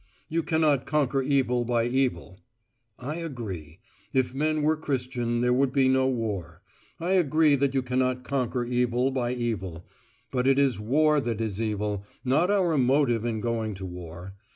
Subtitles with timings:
[0.29, 2.39] You cannot conquer evil by evil.
[2.97, 3.77] I agree,
[4.13, 6.63] if men were Christian there would be no war.
[6.99, 9.85] I agree that you cannot conquer evil by evil;
[10.31, 14.33] but it is war that is evil, not our motive in going to war.